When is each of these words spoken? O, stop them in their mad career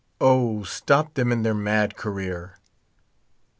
O, 0.19 0.63
stop 0.63 1.13
them 1.13 1.31
in 1.31 1.43
their 1.43 1.53
mad 1.53 1.95
career 1.95 2.57